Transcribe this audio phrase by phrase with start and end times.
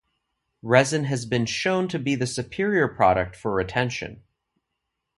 [0.63, 4.23] Resin has been shown to be the superior product for retention.